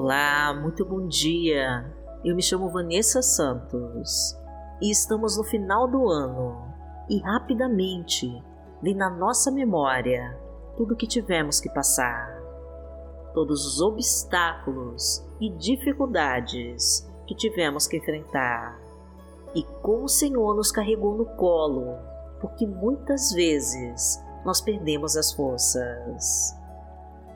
[0.00, 1.92] Olá, muito bom dia.
[2.24, 4.38] Eu me chamo Vanessa Santos
[4.80, 6.72] e estamos no final do ano
[7.10, 8.30] e rapidamente
[8.80, 10.38] vem na nossa memória
[10.76, 12.40] tudo o que tivemos que passar,
[13.34, 18.80] todos os obstáculos e dificuldades que tivemos que enfrentar
[19.52, 21.96] e como o Senhor nos carregou no colo,
[22.40, 26.56] porque muitas vezes nós perdemos as forças.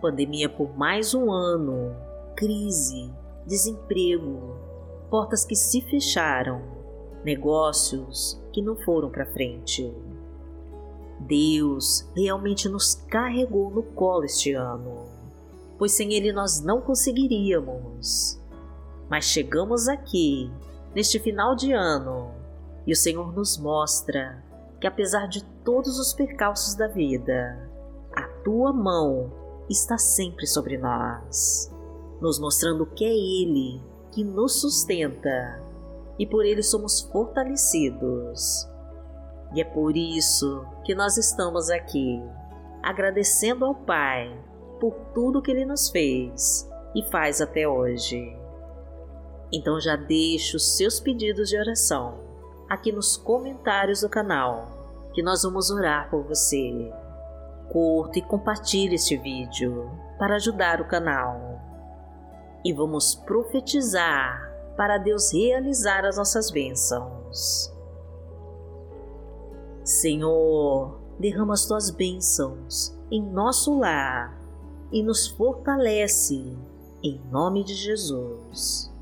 [0.00, 3.12] Pandemia por mais um ano, crise,
[3.46, 4.56] desemprego,
[5.10, 6.62] portas que se fecharam,
[7.24, 9.94] negócios que não foram para frente.
[11.20, 15.04] Deus realmente nos carregou no colo este ano,
[15.78, 18.40] pois sem Ele nós não conseguiríamos.
[19.08, 20.50] Mas chegamos aqui,
[20.94, 22.30] neste final de ano,
[22.86, 24.42] e o Senhor nos mostra
[24.80, 27.70] que, apesar de todos os percalços da vida,
[28.14, 29.30] a tua mão
[29.70, 31.71] está sempre sobre nós,
[32.22, 35.60] nos mostrando que é Ele que nos sustenta
[36.18, 38.68] e por Ele somos fortalecidos.
[39.54, 42.22] E é por isso que nós estamos aqui,
[42.82, 44.32] agradecendo ao Pai
[44.80, 48.38] por tudo que Ele nos fez e faz até hoje.
[49.52, 52.20] Então já deixe os seus pedidos de oração
[52.68, 56.90] aqui nos comentários do canal, que nós vamos orar por você.
[57.70, 61.51] Curta e compartilhe este vídeo para ajudar o canal.
[62.64, 67.72] E vamos profetizar para Deus realizar as nossas bênçãos.
[69.84, 74.40] Senhor, derrama as tuas bênçãos em nosso lar
[74.92, 76.56] e nos fortalece
[77.02, 78.92] em nome de Jesus.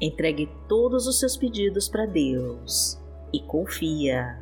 [0.00, 2.96] Entregue todos os seus pedidos para Deus
[3.32, 4.40] e confia.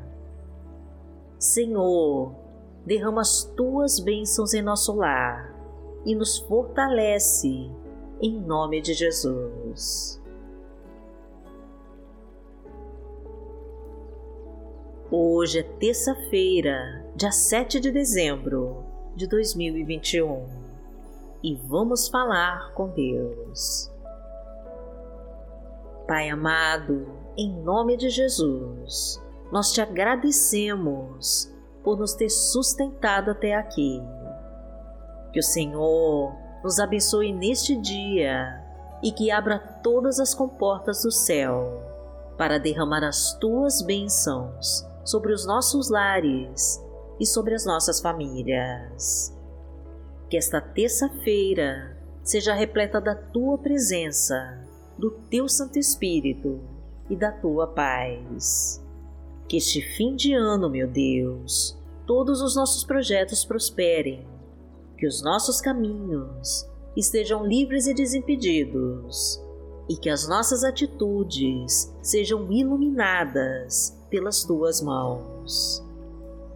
[1.39, 2.35] Senhor,
[2.85, 5.56] derrama as tuas bênçãos em nosso lar
[6.07, 7.69] e nos fortalece
[8.23, 10.23] em nome de Jesus.
[15.11, 18.85] Hoje é terça-feira, dia 7 de dezembro
[19.17, 20.47] de 2021
[21.43, 23.91] e vamos falar com Deus.
[26.07, 31.53] Pai amado, em nome de Jesus, nós te agradecemos
[31.83, 34.01] por nos ter sustentado até aqui.
[35.37, 38.59] Que o Senhor nos abençoe neste dia
[39.03, 41.79] e que abra todas as comportas do céu
[42.39, 46.83] para derramar as tuas bênçãos sobre os nossos lares
[47.21, 49.31] e sobre as nossas famílias.
[50.31, 54.67] Que esta terça-feira seja repleta da tua presença
[54.97, 56.63] do teu Santo Espírito
[57.11, 58.83] e da tua paz.
[59.47, 64.35] Que este fim de ano, meu Deus, todos os nossos projetos prosperem,
[64.97, 69.41] que os nossos caminhos estejam livres e desimpedidos
[69.89, 75.85] e que as nossas atitudes sejam iluminadas pelas tuas mãos.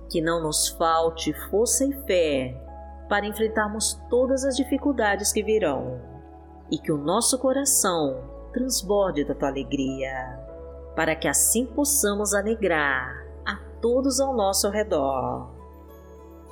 [0.09, 2.61] Que não nos falte força e fé
[3.09, 6.01] para enfrentarmos todas as dificuldades que virão
[6.71, 8.23] e que o nosso coração
[8.53, 10.39] transborde da tua alegria,
[10.97, 15.51] para que assim possamos alegrar a todos ao nosso redor.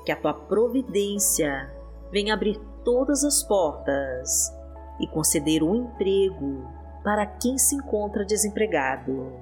[0.04, 1.77] Que a tua providência
[2.10, 4.52] venha abrir todas as portas
[5.00, 6.66] e conceder um emprego
[7.04, 9.32] para quem se encontra desempregado.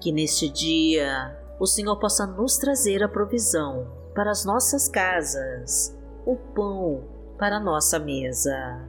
[0.00, 6.36] Que neste dia o Senhor possa nos trazer a provisão para as nossas casas, o
[6.36, 7.02] pão
[7.38, 8.80] para a nossa mesa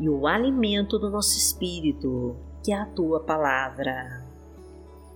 [0.00, 4.24] e o alimento do nosso espírito, que é a tua palavra.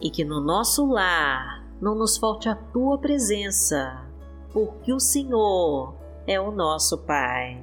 [0.00, 4.04] E que no nosso lar não nos falte a tua presença,
[4.52, 5.94] porque o Senhor
[6.26, 7.60] é o nosso Pai.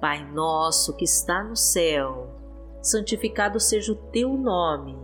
[0.00, 2.28] Pai nosso que está no céu,
[2.82, 4.98] santificado seja o teu nome.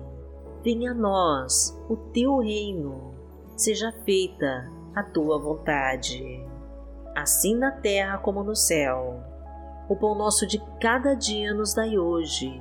[0.62, 3.15] Venha a nós o teu reino,
[3.57, 6.45] seja feita a tua vontade,
[7.15, 9.22] assim na terra como no céu.
[9.89, 12.60] O pão nosso de cada dia nos dai hoje.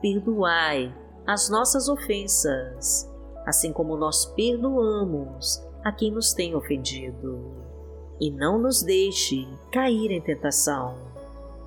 [0.00, 0.92] Perdoai
[1.26, 3.08] as nossas ofensas,
[3.46, 7.67] assim como nós perdoamos a quem nos tem ofendido.
[8.20, 10.96] E não nos deixe cair em tentação,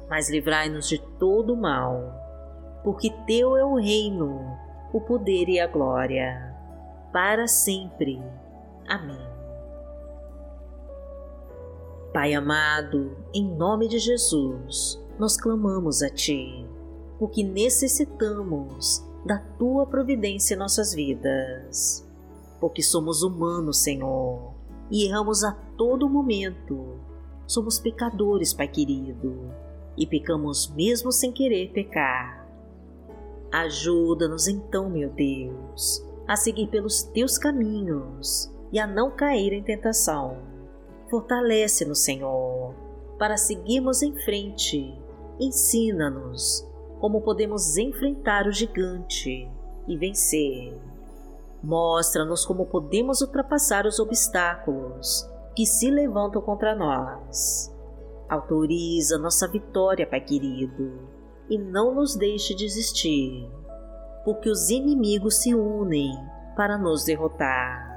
[0.10, 2.14] mas livrai-nos de todo o mal,
[2.84, 4.58] porque Teu é o reino,
[4.92, 6.54] o poder e a glória,
[7.14, 8.22] para sempre.
[8.88, 9.32] Amém.
[12.14, 16.68] Pai amado, em nome de Jesus, nós clamamos a Ti,
[17.18, 22.06] porque necessitamos da Tua providência em nossas vidas.
[22.60, 24.52] Porque somos humanos, Senhor,
[24.90, 27.00] e erramos a todo momento.
[27.48, 29.52] Somos pecadores, Pai querido,
[29.98, 32.48] e pecamos mesmo sem querer pecar.
[33.52, 40.38] Ajuda-nos então, meu Deus, a seguir pelos teus caminhos e a não cair em tentação.
[41.10, 42.76] Fortalece-nos, Senhor,
[43.18, 44.96] para seguirmos em frente.
[45.40, 46.64] Ensina-nos
[47.00, 49.50] como podemos enfrentar o gigante
[49.88, 50.80] e vencer.
[51.64, 57.74] Mostra-nos como podemos ultrapassar os obstáculos que se levantam contra nós.
[58.30, 61.10] Autoriza nossa vitória, Pai querido,
[61.50, 63.50] e não nos deixe desistir,
[64.24, 66.12] porque os inimigos se unem
[66.56, 67.90] para nos derrotar.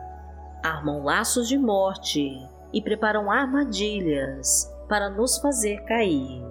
[0.62, 2.29] Armam laços de morte
[2.73, 6.43] e preparam armadilhas para nos fazer cair.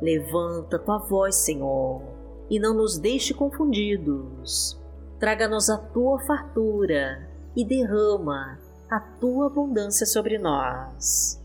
[0.00, 2.02] Levanta tua voz, Senhor,
[2.48, 4.80] e não nos deixe confundidos.
[5.18, 8.58] Traga-nos a tua fartura e derrama
[8.90, 11.40] a tua abundância sobre nós.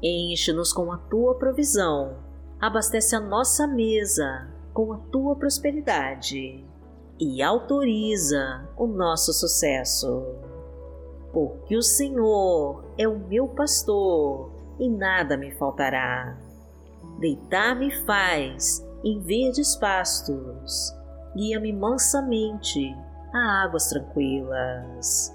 [0.00, 2.16] Enche-nos com a tua provisão,
[2.60, 6.64] abastece a nossa mesa com a tua prosperidade
[7.18, 10.24] e autoriza o nosso sucesso.
[11.32, 16.38] Porque o Senhor é o meu pastor e nada me faltará.
[17.18, 20.94] Deitar-me faz em verdes pastos,
[21.34, 22.94] guia-me mansamente
[23.32, 25.34] a águas tranquilas.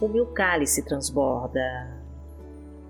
[0.00, 2.00] o meu cálice transborda.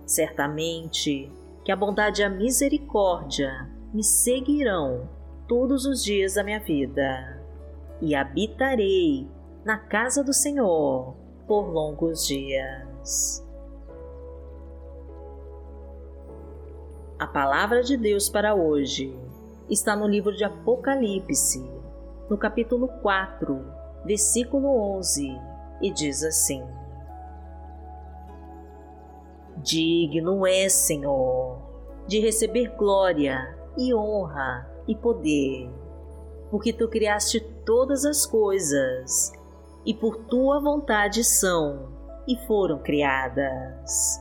[0.06, 1.30] Certamente
[1.64, 5.08] que a bondade e a misericórdia me seguirão
[5.46, 7.42] todos os dias da minha vida,
[8.00, 9.28] e habitarei
[9.64, 11.14] na casa do Senhor
[11.46, 13.44] por longos dias.
[17.18, 19.14] A palavra de Deus para hoje
[19.68, 21.68] está no livro de Apocalipse,
[22.30, 23.60] no capítulo 4,
[24.04, 25.28] versículo 11,
[25.82, 26.62] e diz assim:
[29.62, 31.58] Digno é, Senhor,
[32.06, 35.70] de receber glória e honra e poder,
[36.50, 39.32] porque tu criaste todas as coisas
[39.86, 41.88] e por tua vontade são
[42.26, 44.20] e foram criadas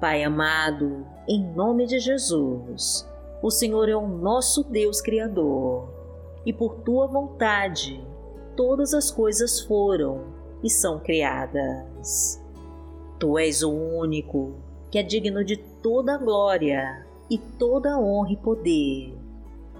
[0.00, 3.08] Pai amado, em nome de Jesus,
[3.42, 5.88] o Senhor é o nosso Deus Criador
[6.44, 8.06] e por tua vontade
[8.54, 12.38] todas as coisas foram e são criadas.
[13.18, 14.54] Tu és o único
[14.90, 19.14] que é digno de toda glória e toda honra e poder,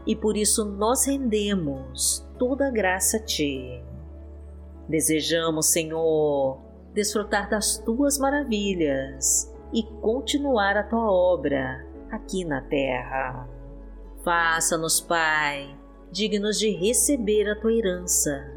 [0.06, 3.82] e por isso nós rendemos toda graça a Ti.
[4.88, 6.58] Desejamos, Senhor,
[6.94, 13.48] desfrutar das Tuas maravilhas e continuar a tua obra aqui na terra.
[14.22, 15.76] Faça-nos, Pai,
[16.10, 18.52] dignos de receber a tua herança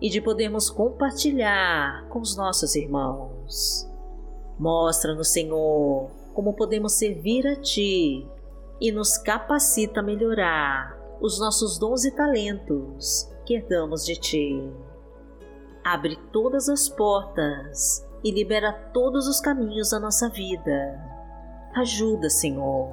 [0.00, 3.91] e de podermos compartilhar com os nossos irmãos.
[4.58, 8.26] Mostra-nos, Senhor, como podemos servir a Ti
[8.80, 14.72] e nos capacita a melhorar os nossos dons e talentos que herdamos de Ti.
[15.84, 21.00] Abre todas as portas e libera todos os caminhos da nossa vida.
[21.74, 22.88] Ajuda, Senhor,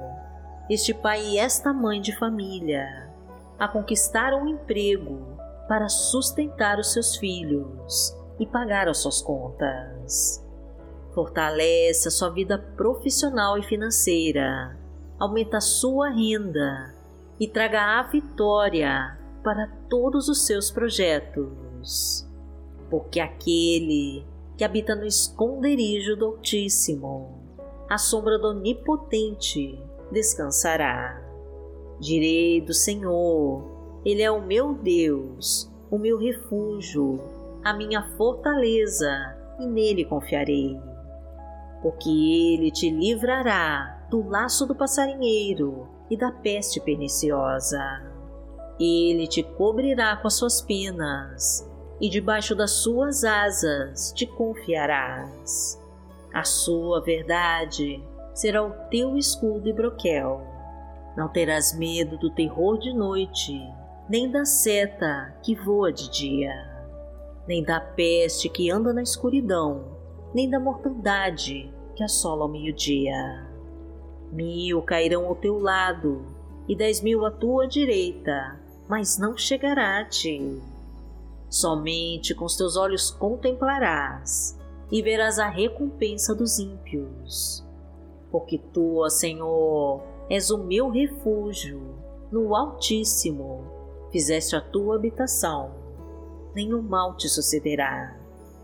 [0.68, 3.10] este pai e esta mãe de família
[3.58, 5.36] a conquistar um emprego
[5.68, 10.44] para sustentar os seus filhos e pagar as suas contas.
[11.14, 14.78] Fortalece a sua vida profissional e financeira,
[15.18, 16.94] aumenta a sua renda
[17.38, 22.28] e traga a vitória para todos os seus projetos.
[22.88, 24.24] Porque aquele
[24.56, 27.40] que habita no esconderijo do Altíssimo,
[27.88, 31.20] à sombra do Onipotente descansará.
[31.98, 37.18] Direi do Senhor, Ele é o meu Deus, o meu refúgio,
[37.64, 40.89] a minha fortaleza, e nele confiarei.
[41.82, 48.02] Porque Ele te livrará do laço do passarinheiro e da peste perniciosa.
[48.78, 51.68] Ele te cobrirá com as suas penas
[52.00, 55.80] e debaixo das suas asas te confiarás.
[56.32, 58.02] A sua verdade
[58.34, 60.46] será o teu escudo e broquel.
[61.16, 63.60] Não terás medo do terror de noite,
[64.08, 66.52] nem da seta que voa de dia,
[67.46, 69.99] nem da peste que anda na escuridão,
[70.34, 73.46] nem da mortandade que assola ao meio-dia.
[74.32, 76.24] Mil cairão ao teu lado
[76.68, 80.60] e dez mil à tua direita, mas não chegará a ti.
[81.48, 84.56] Somente com os teus olhos contemplarás
[84.90, 87.66] e verás a recompensa dos ímpios.
[88.30, 91.80] Porque tu, ó Senhor, és o meu refúgio,
[92.30, 93.64] no Altíssimo
[94.12, 95.72] fizeste a tua habitação.
[96.54, 98.16] Nenhum mal te sucederá,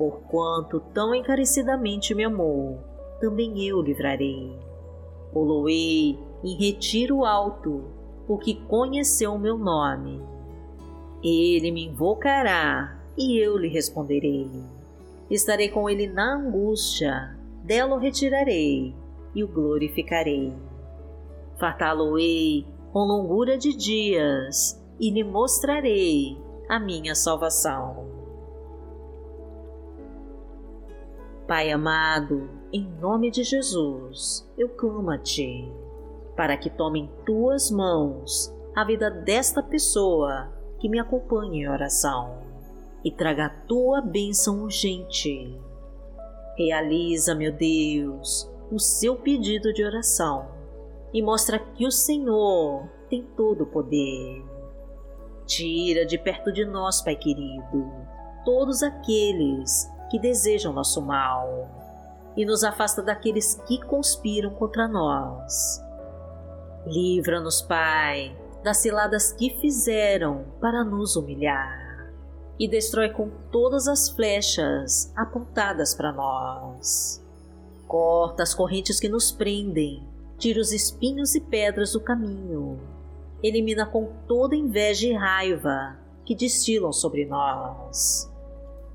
[0.00, 2.78] Porquanto tão encarecidamente me amou,
[3.20, 4.50] também eu livrarei.
[5.30, 7.84] Poloei em retiro alto,
[8.26, 10.22] porque conheceu o meu nome.
[11.22, 14.50] Ele me invocará e eu lhe responderei.
[15.28, 18.94] Estarei com ele na angústia, dela o retirarei
[19.34, 20.50] e o glorificarei.
[21.58, 26.38] Fartá-lo-ei com longura de dias e lhe mostrarei
[26.70, 28.09] a minha salvação.
[31.50, 35.68] Pai amado, em nome de Jesus, eu clamo a Ti,
[36.36, 42.38] para que tome em Tuas mãos a vida desta pessoa que me acompanha em oração
[43.04, 45.60] e traga a Tua bênção urgente.
[46.56, 50.46] Realiza, meu Deus, o seu pedido de oração
[51.12, 54.44] e mostra que o Senhor tem todo o poder.
[55.46, 57.90] Tira de perto de nós, Pai querido,
[58.44, 61.68] todos aqueles que desejam nosso mal
[62.36, 65.80] e nos afasta daqueles que conspiram contra nós.
[66.86, 72.10] Livra-nos, Pai, das ciladas que fizeram para nos humilhar
[72.58, 77.24] e destrói com todas as flechas apontadas para nós.
[77.86, 80.06] Corta as correntes que nos prendem,
[80.38, 82.78] tira os espinhos e pedras do caminho,
[83.42, 88.29] elimina com toda inveja e raiva que destilam sobre nós.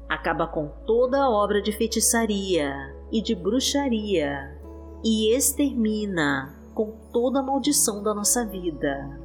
[0.07, 4.55] Acaba com toda a obra de feitiçaria e de bruxaria
[5.03, 9.19] e extermina com toda a maldição da nossa vida.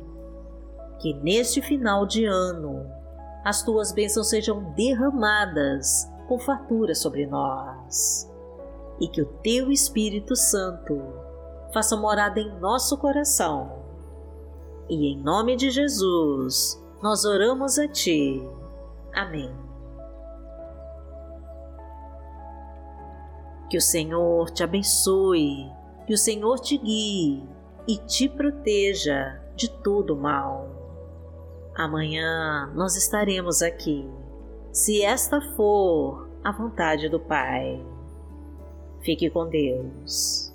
[1.00, 2.86] Que neste final de ano
[3.44, 8.30] as tuas bênçãos sejam derramadas com fartura sobre nós
[9.00, 11.00] e que o teu Espírito Santo
[11.72, 13.80] faça morada em nosso coração.
[14.88, 18.46] E em nome de Jesus, nós oramos a Ti.
[19.14, 19.69] Amém.
[23.70, 25.70] Que o Senhor te abençoe,
[26.06, 27.42] que o Senhor te guie
[27.86, 30.68] e te proteja de todo mal.
[31.76, 34.06] Amanhã nós estaremos aqui,
[34.72, 37.80] se esta for a vontade do Pai.
[39.02, 40.49] Fique com Deus.